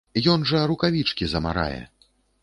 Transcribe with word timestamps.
Ён 0.35 0.45
жа 0.51 0.61
рукавічкі 0.71 1.27
замарае! 1.33 1.81